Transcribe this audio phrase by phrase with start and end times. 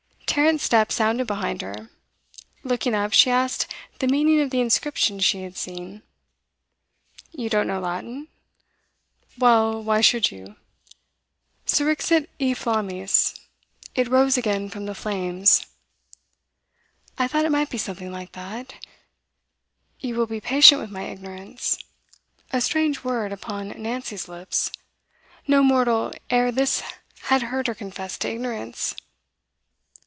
[0.31, 1.89] Tarrant's step sounded behind her.
[2.63, 3.67] Looking up she asked
[3.99, 6.03] the meaning of the inscription she had seen.
[7.33, 8.29] 'You don't know Latin?
[9.37, 10.55] Well, why should you?
[11.67, 13.35] Surrexit e flammis,
[13.93, 15.65] "It rose again from the flames."
[17.17, 18.75] 'I thought it might be something like that.
[19.99, 21.77] You will be patient with my ignorance?'
[22.53, 24.71] A strange word upon Nancy's lips.
[25.45, 26.81] No mortal ere this
[27.23, 28.95] had heard her confess to ignorance.